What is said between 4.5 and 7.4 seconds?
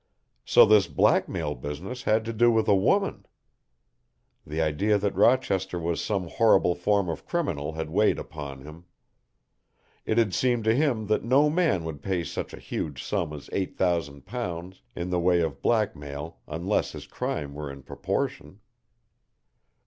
idea that Rochester was some horrible form of